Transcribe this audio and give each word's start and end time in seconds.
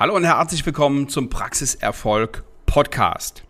Hallo 0.00 0.16
und 0.16 0.24
herzlich 0.24 0.64
willkommen 0.64 1.10
zum 1.10 1.28
Praxiserfolg 1.28 2.42
Podcast. 2.64 3.44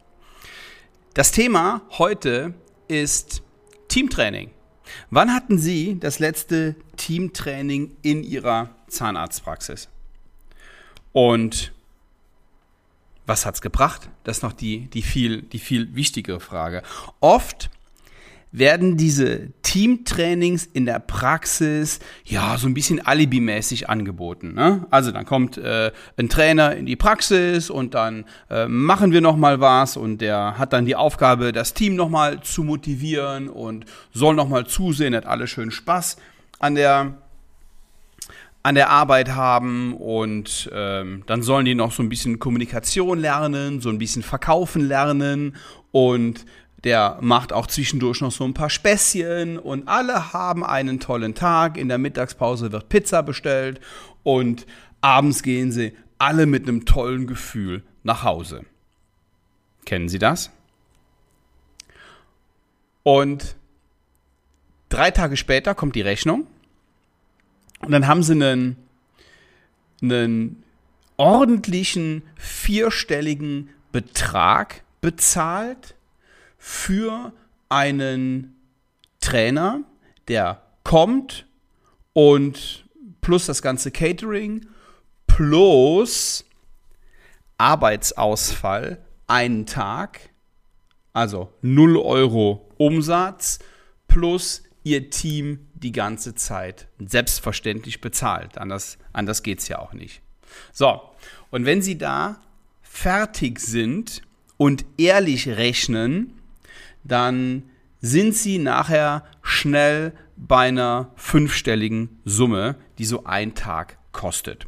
Das 1.15 1.31
Thema 1.31 1.83
heute 1.91 2.55
ist 2.89 3.45
Teamtraining. 3.87 4.51
Wann 5.11 5.33
hatten 5.33 5.59
Sie 5.59 6.01
das 6.01 6.19
letzte 6.19 6.75
Teamtraining 6.97 7.97
in 8.03 8.25
Ihrer 8.25 8.71
Zahnarztpraxis? 8.89 9.89
Und 11.13 11.73
was 13.27 13.47
hat 13.47 13.55
es 13.55 13.61
gebracht? 13.61 14.11
Das 14.25 14.39
ist 14.39 14.43
noch 14.43 14.53
die, 14.53 14.89
die, 14.89 15.03
viel, 15.03 15.43
die 15.43 15.61
viel 15.61 15.95
wichtigere 15.95 16.41
Frage. 16.41 16.83
Oft 17.21 17.71
werden 18.53 18.97
diese 18.97 19.53
Teamtrainings 19.63 20.67
in 20.67 20.85
der 20.85 20.99
Praxis 20.99 22.01
ja 22.25 22.57
so 22.59 22.67
ein 22.67 22.75
bisschen 22.75 23.05
alibimäßig 23.05 23.89
angeboten. 23.89 24.55
Ne? 24.55 24.87
Also 24.91 25.13
dann 25.13 25.25
kommt 25.25 25.57
äh, 25.57 25.93
ein 26.17 26.29
Trainer 26.29 26.75
in 26.75 26.87
die 26.87 26.97
Praxis 26.97 27.71
und 27.71 27.95
dann 27.95 28.25
äh, 28.51 28.67
machen 28.67 29.13
wir 29.13 29.21
noch 29.21 29.37
mal 29.37 29.61
was 29.61 29.97
und 29.97 30.19
der 30.21 30.59
hat 30.59 30.73
dann 30.73 30.85
die 30.85 30.97
Aufgabe, 30.97 31.53
das 31.53 31.75
Team 31.75 31.95
noch 31.95 32.09
mal 32.09 32.41
zu 32.41 32.65
motivieren 32.65 33.49
und 33.49 33.85
soll 34.13 34.35
noch 34.35 34.49
mal 34.49 34.67
zusehen, 34.67 35.15
hat 35.15 35.27
alle 35.27 35.47
schön 35.47 35.71
Spaß 35.71 36.17
an 36.59 36.75
der 36.75 37.15
an 38.63 38.75
der 38.75 38.91
Arbeit 38.91 39.31
haben 39.31 39.95
und 39.95 40.71
ähm, 40.75 41.23
dann 41.27 41.43
sollen 41.43 41.65
die 41.65 41.75
noch 41.75 41.93
so 41.93 42.03
ein 42.03 42.11
bisschen 42.11 42.39
Kommunikation 42.39 43.19
lernen, 43.19 43.81
so 43.81 43.89
ein 43.89 43.97
bisschen 43.97 44.23
verkaufen 44.23 44.87
lernen 44.87 45.57
und 45.93 46.45
der 46.85 47.19
macht 47.21 47.53
auch 47.53 47.67
zwischendurch 47.67 48.21
noch 48.21 48.33
so 48.33 48.45
ein 48.45 48.55
paar 48.55 48.71
Späßchen 48.71 49.59
und 49.59 49.87
alle 49.89 50.33
haben 50.33 50.65
einen 50.65 50.99
tollen 50.99 51.35
Tag. 51.35 51.77
In 51.77 51.89
der 51.89 51.99
Mittagspause 51.99 52.73
wird 52.73 52.89
Pizza 52.89 53.23
bestellt 53.23 53.81
und 54.23 54.67
abends 55.01 55.43
gehen 55.43 55.73
sie 55.73 55.93
alle 56.19 56.47
mit 56.47 56.69
einem 56.69 56.85
tollen 56.85 57.27
Gefühl 57.27 57.83
nach 58.03 58.23
Hause. 58.23 58.65
Kennen 59.85 60.09
Sie 60.09 60.19
das? 60.19 60.51
Und 63.03 63.57
drei 64.89 65.11
Tage 65.11 65.37
später 65.37 65.75
kommt 65.75 65.97
die 65.97 66.03
Rechnung 66.03 66.47
und 67.81 67.91
dann 67.93 68.07
haben 68.07 68.23
sie 68.23 68.33
einen, 68.33 68.77
einen 70.03 70.63
ordentlichen 71.17 72.23
vierstelligen 72.37 73.71
Betrag 73.91 74.83
bezahlt 75.01 75.95
für 76.61 77.33
einen 77.71 78.55
Trainer, 79.19 79.83
der 80.29 80.63
kommt 80.85 81.47
und 82.13 82.85
plus 83.23 83.47
das 83.47 83.63
ganze 83.63 83.91
Catering 83.91 84.67
plus 85.27 86.45
Arbeitsausfall 87.57 88.99
einen 89.27 89.65
Tag, 89.67 90.31
also 91.13 91.53
0 91.63 91.97
Euro 91.97 92.71
Umsatz 92.77 93.59
plus 94.07 94.63
ihr 94.85 95.11
Team 95.11 95.67
die 95.75 95.93
ganze 95.93 96.35
Zeit 96.35 96.89
selbstverständlich 96.99 98.01
bezahlt. 98.01 98.59
Anders, 98.59 98.99
anders 99.13 99.43
geht 99.43 99.61
es 99.61 99.69
ja 99.69 99.79
auch 99.79 99.95
nicht. 99.95 100.21
So, 100.73 101.01
und 101.51 101.65
wenn 101.65 101.81
Sie 101.81 101.97
da 101.97 102.41
fertig 102.83 103.61
sind 103.61 104.23
und 104.57 104.85
ehrlich 104.99 105.49
rechnen, 105.49 106.40
dann 107.05 107.65
sind 108.01 108.35
sie 108.35 108.59
nachher 108.59 109.25
schnell 109.43 110.13
bei 110.37 110.69
einer 110.69 111.13
fünfstelligen 111.17 112.21
Summe, 112.25 112.77
die 112.99 113.05
so 113.05 113.25
ein 113.25 113.55
Tag 113.55 113.99
kostet. 114.13 114.67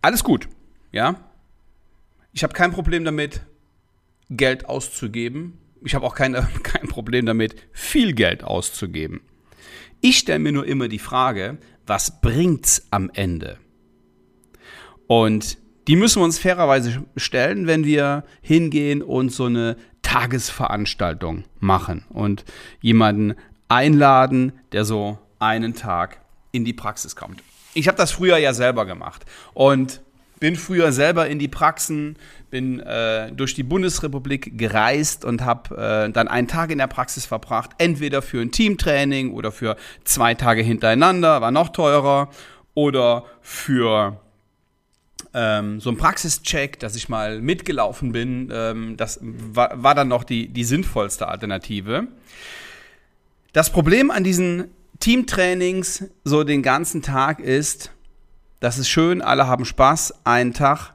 Alles 0.00 0.22
gut, 0.22 0.48
ja. 0.92 1.16
Ich 2.32 2.44
habe 2.44 2.54
kein 2.54 2.70
Problem 2.70 3.04
damit, 3.04 3.42
Geld 4.30 4.66
auszugeben. 4.66 5.58
Ich 5.82 5.94
habe 5.94 6.06
auch 6.06 6.14
kein, 6.14 6.34
kein 6.62 6.88
Problem 6.88 7.26
damit, 7.26 7.56
viel 7.72 8.12
Geld 8.12 8.44
auszugeben. 8.44 9.20
Ich 10.00 10.18
stelle 10.18 10.38
mir 10.38 10.52
nur 10.52 10.66
immer 10.66 10.86
die 10.88 11.00
Frage, 11.00 11.58
was 11.86 12.20
bringt's 12.20 12.86
am 12.90 13.10
Ende? 13.12 13.58
Und 15.08 15.58
die 15.88 15.96
müssen 15.96 16.20
wir 16.20 16.24
uns 16.24 16.38
fairerweise 16.38 17.04
stellen, 17.16 17.66
wenn 17.66 17.84
wir 17.84 18.24
hingehen 18.42 19.02
und 19.02 19.32
so 19.32 19.46
eine 19.46 19.76
Tagesveranstaltung 20.08 21.44
machen 21.60 22.06
und 22.08 22.46
jemanden 22.80 23.34
einladen, 23.68 24.54
der 24.72 24.86
so 24.86 25.18
einen 25.38 25.74
Tag 25.74 26.22
in 26.50 26.64
die 26.64 26.72
Praxis 26.72 27.14
kommt. 27.14 27.42
Ich 27.74 27.88
habe 27.88 27.98
das 27.98 28.10
früher 28.10 28.38
ja 28.38 28.54
selber 28.54 28.86
gemacht 28.86 29.26
und 29.52 30.00
bin 30.40 30.56
früher 30.56 30.92
selber 30.92 31.28
in 31.28 31.38
die 31.38 31.48
Praxen, 31.48 32.16
bin 32.48 32.80
äh, 32.80 33.30
durch 33.32 33.52
die 33.54 33.62
Bundesrepublik 33.62 34.56
gereist 34.56 35.26
und 35.26 35.44
habe 35.44 35.76
äh, 35.76 36.10
dann 36.10 36.26
einen 36.26 36.48
Tag 36.48 36.70
in 36.70 36.78
der 36.78 36.86
Praxis 36.86 37.26
verbracht, 37.26 37.72
entweder 37.76 38.22
für 38.22 38.40
ein 38.40 38.50
Teamtraining 38.50 39.34
oder 39.34 39.52
für 39.52 39.76
zwei 40.04 40.32
Tage 40.32 40.62
hintereinander, 40.62 41.42
war 41.42 41.50
noch 41.50 41.68
teurer, 41.68 42.30
oder 42.72 43.24
für 43.42 44.20
ähm, 45.38 45.80
so 45.80 45.90
ein 45.90 45.96
Praxischeck, 45.96 46.80
dass 46.80 46.96
ich 46.96 47.08
mal 47.08 47.40
mitgelaufen 47.40 48.10
bin, 48.10 48.50
ähm, 48.52 48.96
das 48.96 49.20
war, 49.22 49.80
war 49.80 49.94
dann 49.94 50.08
noch 50.08 50.24
die, 50.24 50.48
die 50.48 50.64
sinnvollste 50.64 51.28
Alternative. 51.28 52.08
Das 53.52 53.70
Problem 53.70 54.10
an 54.10 54.24
diesen 54.24 54.64
Teamtrainings 54.98 56.06
so 56.24 56.42
den 56.42 56.62
ganzen 56.62 57.02
Tag 57.02 57.38
ist, 57.38 57.92
das 58.58 58.78
ist 58.78 58.88
schön, 58.88 59.22
alle 59.22 59.46
haben 59.46 59.64
Spaß, 59.64 60.26
einen 60.26 60.54
Tag, 60.54 60.94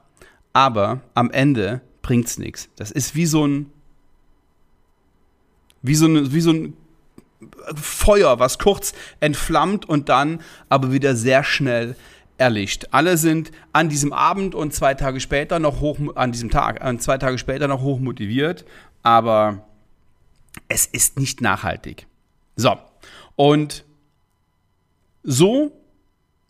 aber 0.52 1.00
am 1.14 1.30
Ende 1.30 1.80
bringt 2.02 2.26
es 2.26 2.36
nichts. 2.36 2.68
Das 2.76 2.90
ist 2.90 3.14
wie 3.14 3.26
so 3.26 3.46
ein 3.46 3.70
wie 5.80 5.94
so, 5.94 6.06
ein, 6.06 6.32
wie 6.32 6.40
so 6.40 6.50
ein 6.50 6.76
Feuer, 7.74 8.38
was 8.38 8.58
kurz 8.58 8.94
entflammt 9.20 9.86
und 9.86 10.08
dann 10.08 10.40
aber 10.70 10.92
wieder 10.92 11.14
sehr 11.14 11.44
schnell 11.44 11.94
erlischt. 12.44 12.86
Alle 12.90 13.16
sind 13.16 13.50
an 13.72 13.88
diesem 13.88 14.12
Abend 14.12 14.54
und 14.54 14.74
zwei 14.74 14.92
Tage 14.92 15.18
später 15.20 15.58
noch 15.58 15.80
hoch, 15.80 15.98
an 16.14 16.30
diesem 16.30 16.50
Tag, 16.50 16.84
äh, 16.84 16.98
zwei 16.98 17.16
Tage 17.16 17.38
später 17.38 17.68
noch 17.68 17.80
hoch 17.80 17.98
motiviert, 17.98 18.66
aber 19.02 19.66
es 20.68 20.84
ist 20.84 21.18
nicht 21.18 21.40
nachhaltig. 21.40 22.06
So. 22.56 22.76
Und 23.34 23.84
so, 25.22 25.72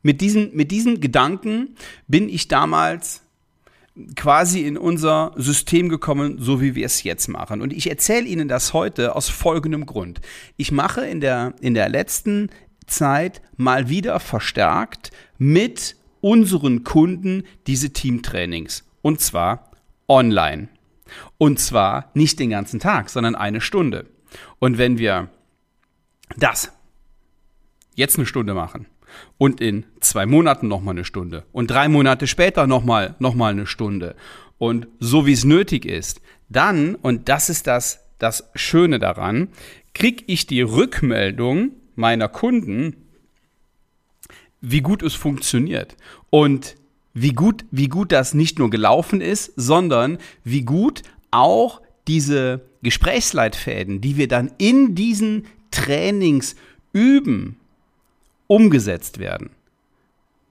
mit 0.03 0.21
diesen, 0.21 0.55
mit 0.55 0.73
diesen 0.73 1.01
Gedanken 1.01 1.77
bin 2.09 2.29
ich 2.29 2.49
damals 2.49 3.23
quasi 4.17 4.63
in 4.63 4.77
unser 4.77 5.33
System 5.37 5.89
gekommen, 5.89 6.39
so 6.41 6.61
wie 6.61 6.75
wir 6.75 6.85
es 6.85 7.05
jetzt 7.05 7.29
machen. 7.29 7.63
Und 7.63 7.73
ich 7.73 7.89
erzähle 7.89 8.27
Ihnen 8.27 8.49
das 8.49 8.73
heute 8.73 9.15
aus 9.15 9.29
folgendem 9.29 9.87
Grund. 9.87 10.21
Ich 10.57 10.73
mache 10.73 11.07
in 11.07 11.21
der, 11.21 11.55
in 11.61 11.75
der 11.75 11.89
letzten 11.89 12.51
Zeit 12.87 13.41
mal 13.57 13.89
wieder 13.89 14.19
verstärkt 14.21 15.13
mit 15.45 15.97
unseren 16.23 16.85
Kunden 16.85 17.45
diese 17.67 17.93
Teamtrainings. 17.93 18.85
Und 19.03 19.21
zwar 19.21 19.71
online. 20.09 20.69
Und 21.37 21.61
zwar 21.61 22.11
nicht 22.15 22.39
den 22.39 22.49
ganzen 22.49 22.81
Tag, 22.81 23.11
sondern 23.11 23.35
eine 23.35 23.61
Stunde. 23.61 24.07
Und 24.59 24.79
wenn 24.79 24.97
wir 24.97 25.29
das 26.39 26.73
jetzt 27.95 28.17
eine 28.17 28.25
Stunde 28.25 28.55
machen 28.55 28.87
und 29.37 29.61
in 29.61 29.85
zwei 30.01 30.25
Monaten 30.25 30.67
nochmal 30.67 30.95
eine 30.95 31.05
Stunde 31.05 31.45
und 31.53 31.71
drei 31.71 31.89
Monate 31.89 32.27
später 32.27 32.67
nochmal 32.67 33.15
noch 33.19 33.35
mal 33.35 33.53
eine 33.53 33.67
Stunde 33.67 34.17
und 34.57 34.89
so 34.99 35.27
wie 35.27 35.33
es 35.35 35.45
nötig 35.45 35.85
ist, 35.85 36.23
dann, 36.49 36.95
und 36.95 37.29
das 37.29 37.51
ist 37.51 37.67
das, 37.67 38.01
das 38.19 38.51
Schöne 38.55 38.99
daran, 38.99 39.49
kriege 39.93 40.25
ich 40.27 40.47
die 40.47 40.63
Rückmeldung, 40.63 41.73
meiner 41.97 42.29
Kunden, 42.29 43.04
wie 44.67 44.81
gut 44.81 45.03
es 45.03 45.15
funktioniert 45.15 45.97
und 46.31 46.77
wie 47.13 47.33
gut, 47.33 47.65
wie 47.71 47.89
gut 47.89 48.13
das 48.13 48.35
nicht 48.35 48.59
nur 48.59 48.71
gelaufen 48.71 49.21
ist, 49.21 49.53
sondern 49.57 50.19
wie 50.43 50.63
gut 50.63 51.03
auch 51.31 51.81
diese 52.09 52.63
Gesprächsleitfäden, 52.83 54.01
die 54.01 54.17
wir 54.17 54.27
dann 54.27 54.51
in 54.59 54.95
diesen 54.95 55.47
Trainings 55.71 56.57
üben, 56.93 57.57
umgesetzt 58.47 59.19
werden. 59.19 59.51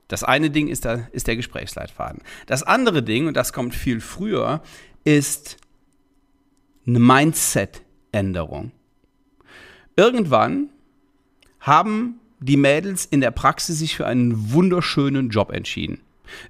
Das 0.08 0.24
eine 0.24 0.52
Ding 0.52 0.68
ist 0.68 0.86
der, 0.86 1.10
ist 1.12 1.28
der 1.28 1.36
Gesprächsleitfaden. 1.36 2.22
Das 2.46 2.62
andere 2.62 3.02
Ding, 3.02 3.28
und 3.28 3.36
das 3.36 3.52
kommt 3.52 3.74
viel 3.74 4.00
früher, 4.00 4.62
ist 5.04 5.58
eine 6.86 7.00
Mindset-Änderung. 7.00 8.72
Irgendwann 9.96 10.70
haben 11.60 12.20
die 12.46 12.58
Mädels 12.58 13.06
in 13.06 13.22
der 13.22 13.32
Praxis 13.32 13.80
sich 13.80 13.96
für 13.96 14.06
einen 14.06 14.52
wunderschönen 14.52 15.30
Job 15.30 15.52
entschieden. 15.52 16.02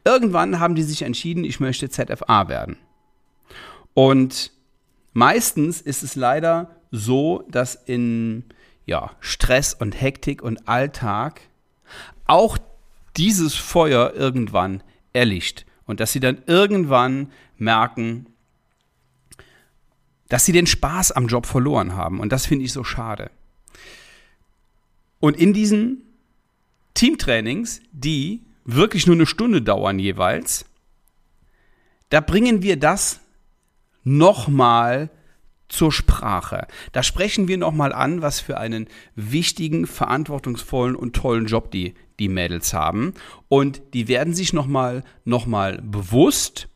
Irgendwann 0.06 0.60
haben 0.60 0.76
die 0.76 0.84
sich 0.84 1.04
entschieden, 1.04 1.44
ich 1.44 1.60
möchte 1.60 1.90
ZFA 1.90 2.48
werden. 2.48 2.78
Und 3.94 4.52
meistens 5.14 5.82
ist 5.82 6.04
es 6.04 6.16
leider 6.16 6.76
so, 6.90 7.44
dass 7.50 7.76
in 7.76 8.46
ja, 8.86 9.12
Stress 9.20 9.74
und 9.74 10.00
Hektik 10.00 10.42
und 10.42 10.68
Alltag 10.68 11.42
auch 12.26 12.58
dieses 13.16 13.54
Feuer 13.54 14.14
irgendwann 14.16 14.82
erlischt. 15.14 15.66
Und 15.86 16.00
dass 16.00 16.12
sie 16.12 16.20
dann 16.20 16.42
irgendwann 16.48 17.32
merken, 17.58 18.28
dass 20.30 20.46
sie 20.46 20.54
den 20.54 20.66
Spaß 20.66 21.12
am 21.12 21.28
Job 21.28 21.46
verloren 21.46 21.96
haben. 21.96 22.20
Und 22.20 22.32
das 22.32 22.48
finde 22.48 22.66
ich 22.66 22.74
so 22.74 22.84
schade. 22.84 23.30
Und 25.24 25.38
in 25.38 25.54
diesen 25.54 26.02
Teamtrainings, 26.96 27.80
die 27.94 28.42
wirklich 28.66 29.08
nur 29.08 29.16
eine 29.16 29.26
Stunde 29.26 29.62
dauern 29.62 29.98
jeweils, 29.98 30.66
da 32.10 32.20
bringen 32.20 32.62
wir 32.62 32.78
das 32.78 33.22
nochmal 34.04 35.10
zur 35.70 35.94
Sprache. 35.94 36.68
Da 36.92 37.04
sprechen 37.04 37.48
wir 37.48 37.58
nochmal 37.58 37.94
an, 37.94 38.22
was 38.22 38.42
für 38.42 38.58
einen 38.58 38.88
wichtigen, 39.16 39.88
verantwortungsvollen 39.88 40.94
und 40.94 41.16
tollen 41.16 41.46
Job 41.46 41.72
die, 41.72 41.94
die 42.20 42.28
Mädels 42.28 42.74
haben. 42.74 43.14
Und 43.48 43.82
die 43.94 44.10
werden 44.10 44.34
sich 44.34 44.52
nochmal 44.52 45.06
noch 45.24 45.46
mal 45.46 45.82
bewusst, 45.82 46.68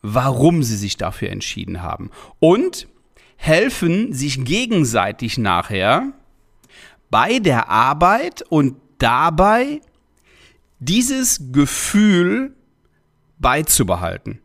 warum 0.00 0.62
sie 0.62 0.76
sich 0.76 0.96
dafür 0.96 1.30
entschieden 1.30 1.82
haben. 1.82 2.12
Und 2.38 2.86
helfen 3.34 4.12
sich 4.12 4.44
gegenseitig 4.44 5.38
nachher 5.38 6.12
bei 7.10 7.38
der 7.38 7.68
Arbeit 7.68 8.42
und 8.42 8.76
dabei 8.98 9.80
dieses 10.78 11.52
Gefühl 11.52 12.54
beizubehalten, 13.38 14.40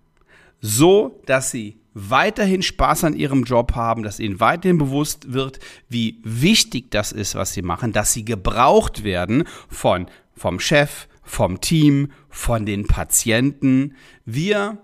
so 0.62 1.22
dass 1.26 1.52
sie 1.52 1.80
weiterhin 1.94 2.62
Spaß 2.62 3.04
an 3.04 3.14
ihrem 3.16 3.44
Job 3.44 3.76
haben, 3.76 4.04
dass 4.04 4.20
ihnen 4.20 4.40
weiterhin 4.40 4.78
bewusst 4.78 5.34
wird, 5.34 5.60
wie 5.90 6.20
wichtig 6.24 6.90
das 6.92 7.12
ist, 7.12 7.36
was 7.36 7.54
sie 7.54 7.62
machen, 7.62 7.92
dass 7.92 8.14
sie 8.14 8.26
gebraucht 8.26 9.04
werden 9.04 9.44
von 9.70 10.08
vom 10.36 10.60
Chef, 10.60 11.08
vom 11.22 11.62
Team, 11.62 12.12
von 12.30 12.66
den 12.66 12.88
Patienten. 12.88 13.96
Wir 14.26 14.80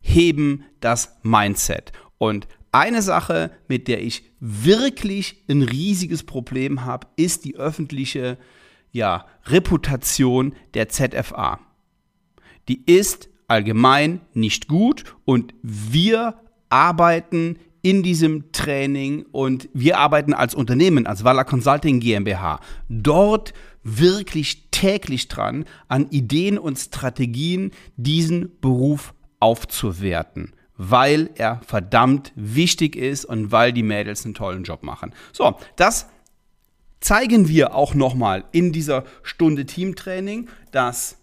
heben 0.00 0.64
das 0.80 1.16
Mindset 1.22 1.92
und 2.18 2.48
eine 2.72 3.02
Sache, 3.02 3.50
mit 3.68 3.88
der 3.88 4.02
ich 4.02 4.24
wirklich 4.40 5.44
ein 5.48 5.62
riesiges 5.62 6.22
Problem 6.22 6.84
habe, 6.84 7.06
ist 7.16 7.44
die 7.44 7.56
öffentliche 7.56 8.38
ja, 8.92 9.26
Reputation 9.46 10.54
der 10.74 10.88
ZFA. 10.88 11.60
Die 12.68 12.82
ist 12.86 13.28
allgemein 13.48 14.20
nicht 14.34 14.68
gut 14.68 15.04
und 15.24 15.54
wir 15.62 16.40
arbeiten 16.68 17.58
in 17.82 18.02
diesem 18.02 18.50
Training 18.50 19.26
und 19.30 19.68
wir 19.72 19.98
arbeiten 19.98 20.34
als 20.34 20.54
Unternehmen, 20.54 21.06
als 21.06 21.22
Walla 21.22 21.44
Consulting 21.44 22.00
GmbH, 22.00 22.58
dort 22.88 23.54
wirklich 23.84 24.68
täglich 24.72 25.28
dran, 25.28 25.64
an 25.86 26.10
Ideen 26.10 26.58
und 26.58 26.76
Strategien 26.76 27.70
diesen 27.96 28.58
Beruf 28.60 29.14
aufzuwerten, 29.38 30.52
weil 30.76 31.30
er 31.36 31.60
verdammt 31.66 32.32
wichtig 32.34 32.96
ist 32.96 33.24
und 33.24 33.52
weil 33.52 33.72
die 33.72 33.82
Mädels 33.82 34.24
einen 34.24 34.34
tollen 34.34 34.64
Job 34.64 34.82
machen. 34.82 35.14
So, 35.32 35.56
das 35.76 36.06
zeigen 37.00 37.48
wir 37.48 37.74
auch 37.74 37.94
nochmal 37.94 38.44
in 38.52 38.72
dieser 38.72 39.04
Stunde 39.22 39.66
Teamtraining, 39.66 40.48
dass 40.72 41.18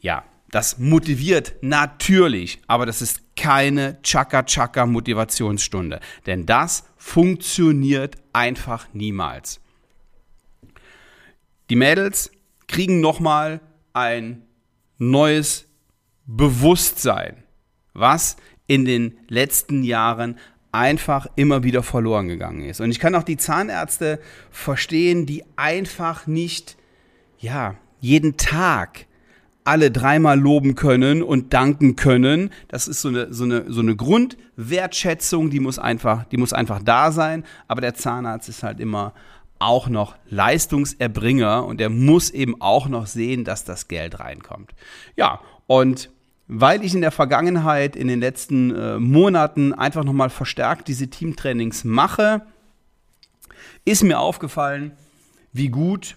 ja, 0.00 0.24
das 0.50 0.78
motiviert 0.78 1.56
natürlich, 1.60 2.60
aber 2.66 2.86
das 2.86 3.02
ist 3.02 3.36
keine 3.36 4.00
Chaka-Chaka-Motivationsstunde. 4.02 6.00
Denn 6.26 6.46
das 6.46 6.84
funktioniert 6.96 8.16
einfach 8.32 8.86
niemals. 8.94 9.60
Die 11.68 11.76
Mädels 11.76 12.30
kriegen 12.66 13.00
nochmal 13.00 13.60
ein 13.92 14.42
neues 14.96 15.66
Bewusstsein, 16.24 17.42
was 17.92 18.36
in 18.68 18.84
den 18.84 19.18
letzten 19.28 19.82
Jahren 19.82 20.36
einfach 20.70 21.26
immer 21.34 21.64
wieder 21.64 21.82
verloren 21.82 22.28
gegangen 22.28 22.64
ist. 22.64 22.80
Und 22.80 22.90
ich 22.90 23.00
kann 23.00 23.16
auch 23.16 23.24
die 23.24 23.36
Zahnärzte 23.36 24.20
verstehen, 24.50 25.26
die 25.26 25.42
einfach 25.56 26.28
nicht, 26.28 26.76
ja, 27.38 27.74
jeden 27.98 28.36
Tag 28.36 29.06
alle 29.64 29.90
dreimal 29.90 30.38
loben 30.38 30.74
können 30.74 31.22
und 31.22 31.52
danken 31.52 31.96
können. 31.96 32.50
Das 32.68 32.88
ist 32.88 33.02
so 33.02 33.08
eine, 33.08 33.32
so 33.32 33.44
eine, 33.44 33.70
so 33.70 33.80
eine 33.80 33.96
Grundwertschätzung, 33.96 35.50
die 35.50 35.60
muss, 35.60 35.78
einfach, 35.78 36.24
die 36.24 36.36
muss 36.36 36.52
einfach 36.52 36.82
da 36.82 37.12
sein. 37.12 37.44
Aber 37.66 37.80
der 37.80 37.94
Zahnarzt 37.94 38.48
ist 38.48 38.62
halt 38.62 38.80
immer 38.80 39.14
auch 39.58 39.88
noch 39.88 40.16
Leistungserbringer 40.30 41.66
und 41.66 41.80
er 41.80 41.90
muss 41.90 42.30
eben 42.30 42.60
auch 42.60 42.88
noch 42.88 43.06
sehen, 43.06 43.44
dass 43.44 43.64
das 43.64 43.88
Geld 43.88 44.20
reinkommt. 44.20 44.72
Ja, 45.16 45.40
und 45.66 46.10
weil 46.48 46.82
ich 46.82 46.94
in 46.94 47.02
der 47.02 47.10
Vergangenheit, 47.10 47.94
in 47.94 48.08
den 48.08 48.20
letzten 48.20 48.74
äh, 48.74 48.98
Monaten 48.98 49.74
einfach 49.74 50.02
nochmal 50.02 50.30
verstärkt 50.30 50.88
diese 50.88 51.08
Teamtrainings 51.08 51.84
mache, 51.84 52.42
ist 53.84 54.02
mir 54.02 54.18
aufgefallen, 54.18 54.92
wie 55.52 55.68
gut 55.68 56.16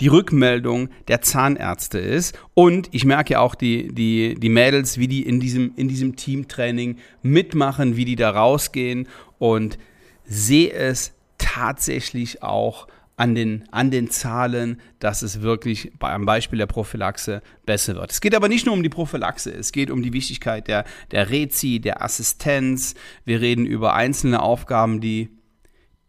die 0.00 0.08
Rückmeldung 0.08 0.88
der 1.08 1.20
Zahnärzte 1.20 1.98
ist. 1.98 2.36
Und 2.54 2.88
ich 2.92 3.04
merke 3.04 3.38
auch 3.38 3.54
die, 3.54 3.94
die, 3.94 4.34
die 4.34 4.48
Mädels, 4.48 4.98
wie 4.98 5.08
die 5.08 5.22
in 5.22 5.38
diesem, 5.38 5.72
in 5.76 5.88
diesem 5.88 6.16
Teamtraining 6.16 6.96
mitmachen, 7.22 7.96
wie 7.96 8.04
die 8.04 8.16
da 8.16 8.30
rausgehen 8.30 9.06
und 9.38 9.78
sehe 10.24 10.72
es 10.72 11.12
tatsächlich 11.38 12.42
auch 12.42 12.88
an 13.16 13.34
den, 13.34 13.64
an 13.70 13.90
den 13.90 14.10
Zahlen, 14.10 14.80
dass 14.98 15.22
es 15.22 15.42
wirklich 15.42 15.92
beim 15.98 16.24
Beispiel 16.24 16.58
der 16.58 16.66
Prophylaxe 16.66 17.42
besser 17.66 17.94
wird. 17.94 18.10
Es 18.10 18.20
geht 18.20 18.34
aber 18.34 18.48
nicht 18.48 18.66
nur 18.66 18.74
um 18.74 18.82
die 18.82 18.88
Prophylaxe, 18.88 19.52
es 19.52 19.72
geht 19.72 19.90
um 19.90 20.02
die 20.02 20.12
Wichtigkeit 20.12 20.66
der, 20.66 20.84
der 21.10 21.30
Rezi, 21.30 21.80
der 21.80 22.02
Assistenz. 22.02 22.94
Wir 23.24 23.40
reden 23.40 23.66
über 23.66 23.94
einzelne 23.94 24.40
Aufgaben, 24.42 25.00
die 25.00 25.28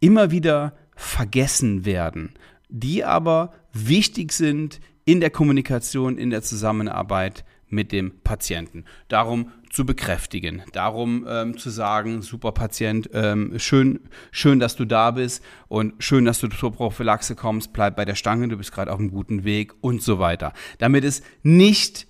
immer 0.00 0.30
wieder 0.30 0.74
vergessen 0.96 1.84
werden, 1.84 2.34
die 2.68 3.04
aber 3.04 3.52
wichtig 3.72 4.32
sind 4.32 4.80
in 5.04 5.20
der 5.20 5.30
Kommunikation, 5.30 6.16
in 6.16 6.30
der 6.30 6.42
Zusammenarbeit 6.42 7.44
mit 7.68 7.92
dem 7.92 8.20
Patienten. 8.22 8.84
Darum 9.08 9.50
zu 9.70 9.84
bekräftigen, 9.84 10.62
darum 10.72 11.26
ähm, 11.28 11.58
zu 11.58 11.70
sagen, 11.70 12.22
super 12.22 12.52
Patient, 12.52 13.10
ähm, 13.12 13.54
schön, 13.58 14.00
schön, 14.30 14.60
dass 14.60 14.76
du 14.76 14.84
da 14.84 15.10
bist 15.10 15.42
und 15.68 15.94
schön, 15.98 16.24
dass 16.24 16.38
du 16.38 16.48
zur 16.48 16.72
Prophylaxe 16.72 17.34
kommst, 17.34 17.72
bleib 17.72 17.96
bei 17.96 18.04
der 18.04 18.14
Stange, 18.14 18.48
du 18.48 18.56
bist 18.56 18.72
gerade 18.72 18.92
auf 18.92 19.00
einem 19.00 19.10
guten 19.10 19.44
Weg 19.44 19.74
und 19.80 20.02
so 20.02 20.18
weiter. 20.18 20.52
Damit 20.78 21.04
es 21.04 21.22
nicht 21.42 22.06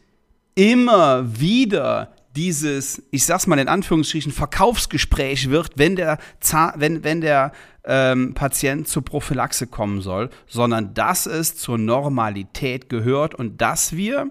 immer 0.55 1.41
wieder 1.41 2.15
dieses, 2.37 3.03
ich 3.11 3.25
sag's 3.25 3.47
mal 3.47 3.59
in 3.59 3.69
Anführungsstrichen, 3.69 4.33
Verkaufsgespräch 4.33 5.51
wird, 5.51 5.73
wenn 5.77 5.97
der, 5.97 6.19
wenn, 6.77 7.05
wenn 7.05 7.21
der 7.21 7.53
ähm, 7.85 8.35
Patient 8.35 8.89
zur 8.89 9.05
Prophylaxe 9.05 9.67
kommen 9.67 10.01
soll, 10.01 10.31
sondern 10.47 10.95
dass 10.95 11.27
es 11.27 11.57
zur 11.57 11.79
Normalität 11.79 12.89
gehört 12.89 13.35
und 13.35 13.61
dass 13.61 13.97
wir, 13.97 14.31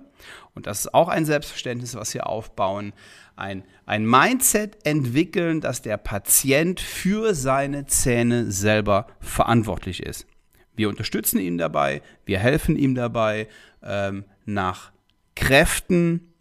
und 0.53 0.67
das 0.67 0.81
ist 0.81 0.93
auch 0.93 1.07
ein 1.07 1.25
Selbstverständnis, 1.25 1.95
was 1.95 2.13
wir 2.13 2.27
aufbauen, 2.27 2.93
ein, 3.35 3.63
ein 3.85 4.05
Mindset 4.05 4.85
entwickeln, 4.85 5.61
dass 5.61 5.81
der 5.81 5.97
Patient 5.97 6.79
für 6.79 7.33
seine 7.33 7.85
Zähne 7.85 8.51
selber 8.51 9.07
verantwortlich 9.19 10.03
ist. 10.03 10.27
Wir 10.75 10.89
unterstützen 10.89 11.39
ihn 11.39 11.57
dabei, 11.57 12.01
wir 12.25 12.39
helfen 12.39 12.75
ihm 12.75 12.95
dabei 12.95 13.47
ähm, 13.81 14.25
nach 14.45 14.91
Kräften, 15.35 16.33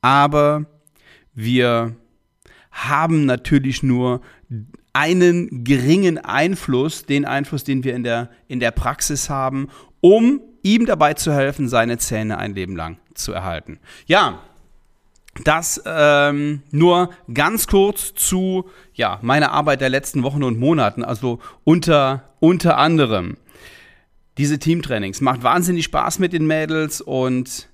aber 0.00 0.66
wir 1.42 1.96
haben 2.70 3.26
natürlich 3.26 3.82
nur 3.82 4.20
einen 4.92 5.64
geringen 5.64 6.18
Einfluss, 6.18 7.04
den 7.04 7.24
Einfluss, 7.24 7.64
den 7.64 7.84
wir 7.84 7.94
in 7.94 8.04
der, 8.04 8.30
in 8.48 8.60
der 8.60 8.70
Praxis 8.70 9.30
haben, 9.30 9.68
um 10.00 10.40
ihm 10.62 10.86
dabei 10.86 11.14
zu 11.14 11.32
helfen, 11.32 11.68
seine 11.68 11.98
Zähne 11.98 12.38
ein 12.38 12.54
Leben 12.54 12.76
lang 12.76 12.98
zu 13.14 13.32
erhalten. 13.32 13.78
Ja, 14.06 14.40
das 15.44 15.80
ähm, 15.86 16.62
nur 16.70 17.10
ganz 17.32 17.66
kurz 17.66 18.14
zu 18.14 18.68
ja, 18.94 19.18
meiner 19.22 19.52
Arbeit 19.52 19.80
der 19.80 19.88
letzten 19.88 20.22
Wochen 20.22 20.42
und 20.42 20.58
Monaten. 20.58 21.04
Also 21.04 21.38
unter, 21.64 22.24
unter 22.40 22.78
anderem 22.78 23.36
diese 24.38 24.58
Teamtrainings. 24.58 25.20
Macht 25.20 25.42
wahnsinnig 25.42 25.84
Spaß 25.84 26.18
mit 26.18 26.32
den 26.32 26.46
Mädels 26.46 27.00
und 27.00 27.68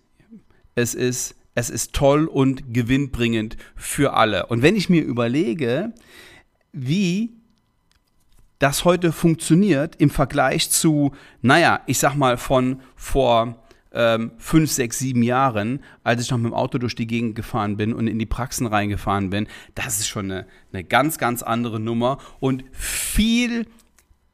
es 0.74 0.94
ist, 0.94 1.34
es 1.56 1.70
ist 1.70 1.94
toll 1.94 2.26
und 2.26 2.74
gewinnbringend 2.74 3.56
für 3.74 4.12
alle. 4.12 4.46
Und 4.46 4.62
wenn 4.62 4.76
ich 4.76 4.90
mir 4.90 5.02
überlege, 5.02 5.92
wie 6.72 7.32
das 8.58 8.84
heute 8.84 9.10
funktioniert 9.10 9.96
im 9.96 10.10
Vergleich 10.10 10.70
zu, 10.70 11.12
naja, 11.40 11.80
ich 11.86 11.98
sag 11.98 12.14
mal 12.14 12.36
von 12.36 12.80
vor 12.94 13.64
ähm, 13.92 14.32
fünf, 14.36 14.70
sechs, 14.70 14.98
sieben 14.98 15.22
Jahren, 15.22 15.80
als 16.04 16.22
ich 16.22 16.30
noch 16.30 16.36
mit 16.36 16.52
dem 16.52 16.54
Auto 16.54 16.76
durch 16.76 16.94
die 16.94 17.06
Gegend 17.06 17.34
gefahren 17.34 17.78
bin 17.78 17.94
und 17.94 18.06
in 18.06 18.18
die 18.18 18.26
Praxen 18.26 18.66
reingefahren 18.66 19.30
bin, 19.30 19.48
das 19.74 19.98
ist 19.98 20.08
schon 20.08 20.30
eine, 20.30 20.46
eine 20.74 20.84
ganz, 20.84 21.16
ganz 21.16 21.42
andere 21.42 21.80
Nummer 21.80 22.18
und 22.38 22.64
viel 22.72 23.66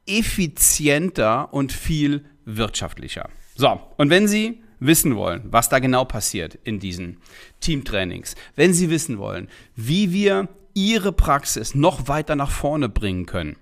effizienter 0.05 1.53
und 1.53 1.71
viel 1.71 2.25
wirtschaftlicher. 2.43 3.29
So, 3.55 3.79
und 3.95 4.09
wenn 4.09 4.27
Sie 4.27 4.62
wissen 4.85 5.15
wollen, 5.15 5.41
was 5.45 5.69
da 5.69 5.79
genau 5.79 6.05
passiert 6.05 6.55
in 6.63 6.79
diesen 6.79 7.17
Teamtrainings, 7.59 8.35
wenn 8.55 8.73
Sie 8.73 8.89
wissen 8.89 9.17
wollen, 9.17 9.49
wie 9.75 10.11
wir 10.13 10.49
Ihre 10.73 11.11
Praxis 11.11 11.75
noch 11.75 12.07
weiter 12.07 12.35
nach 12.35 12.51
vorne 12.51 12.89
bringen 12.89 13.25
können, 13.25 13.57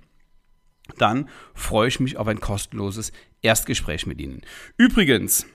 dann 0.98 1.30
freue 1.54 1.88
ich 1.88 2.00
mich 2.00 2.18
auf 2.18 2.28
ein 2.28 2.40
kostenloses 2.40 3.12
Erstgespräch 3.42 4.06
mit 4.06 4.20
Ihnen. 4.20 4.42
Übrigens, 4.78 5.46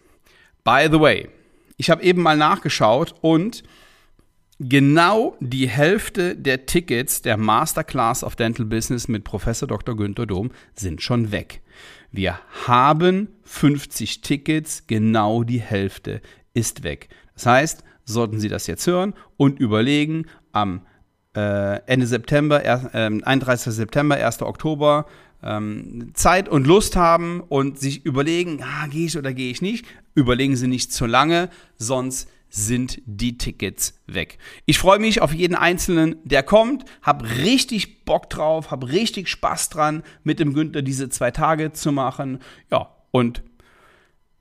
by 0.64 0.88
the 0.90 1.00
way, 1.00 1.28
ich 1.76 1.90
habe 1.90 2.02
eben 2.02 2.22
mal 2.22 2.36
nachgeschaut 2.36 3.14
und 3.20 3.62
genau 4.58 5.36
die 5.40 5.68
Hälfte 5.68 6.36
der 6.36 6.66
Tickets 6.66 7.22
der 7.22 7.36
Masterclass 7.36 8.24
of 8.24 8.36
Dental 8.36 8.66
Business 8.66 9.08
mit 9.08 9.24
Professor 9.24 9.68
Dr. 9.68 9.96
Günther 9.96 10.26
Dom 10.26 10.50
sind 10.74 11.02
schon 11.02 11.32
weg. 11.32 11.60
Wir 12.10 12.38
haben 12.66 13.28
50 13.44 14.20
Tickets, 14.20 14.86
genau 14.86 15.42
die 15.42 15.60
Hälfte 15.60 16.20
ist 16.54 16.82
weg. 16.82 17.08
Das 17.34 17.46
heißt, 17.46 17.84
sollten 18.04 18.40
Sie 18.40 18.48
das 18.48 18.66
jetzt 18.66 18.86
hören 18.86 19.14
und 19.36 19.60
überlegen, 19.60 20.26
am 20.52 20.82
äh, 21.34 21.80
Ende 21.86 22.06
September, 22.06 22.64
äh, 22.64 23.20
31. 23.22 23.74
September, 23.74 24.16
1. 24.16 24.42
Oktober, 24.42 25.06
ähm, 25.42 26.10
Zeit 26.14 26.48
und 26.48 26.66
Lust 26.66 26.96
haben 26.96 27.40
und 27.40 27.78
sich 27.78 28.04
überlegen, 28.06 28.62
ah, 28.62 28.86
gehe 28.86 29.06
ich 29.06 29.18
oder 29.18 29.34
gehe 29.34 29.50
ich 29.50 29.60
nicht, 29.60 29.86
überlegen 30.14 30.56
Sie 30.56 30.66
nicht 30.66 30.92
zu 30.92 31.06
lange, 31.06 31.50
sonst 31.76 32.28
sind 32.56 33.02
die 33.04 33.36
Tickets 33.36 34.00
weg. 34.06 34.38
Ich 34.64 34.78
freue 34.78 34.98
mich 34.98 35.20
auf 35.20 35.32
jeden 35.34 35.54
einzelnen, 35.54 36.16
der 36.24 36.42
kommt, 36.42 36.84
habe 37.02 37.28
richtig 37.38 38.04
Bock 38.04 38.30
drauf, 38.30 38.70
habe 38.70 38.88
richtig 38.88 39.28
Spaß 39.28 39.68
dran, 39.68 40.02
mit 40.24 40.40
dem 40.40 40.54
Günther 40.54 40.82
diese 40.82 41.08
zwei 41.10 41.30
Tage 41.30 41.72
zu 41.72 41.92
machen. 41.92 42.40
Ja, 42.70 42.88
und 43.10 43.42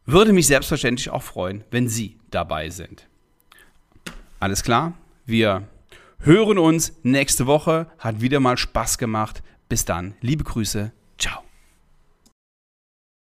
würde 0.06 0.34
mich 0.34 0.48
selbstverständlich 0.48 1.10
auch 1.10 1.24
freuen, 1.24 1.64
wenn 1.72 1.90
Sie 1.90 2.18
dabei 2.32 2.70
sind. 2.70 3.08
Alles 4.40 4.64
klar? 4.64 4.94
Wir 5.26 5.68
hören 6.20 6.58
uns 6.58 6.94
nächste 7.04 7.48
Woche. 7.48 7.88
Hat 7.98 8.22
wieder 8.22 8.40
mal 8.40 8.58
Spaß 8.58 8.98
gemacht. 8.98 9.44
Bis 9.68 9.84
dann. 9.86 10.14
Liebe 10.22 10.44
Grüße. 10.44 10.92
Ciao. 11.18 11.45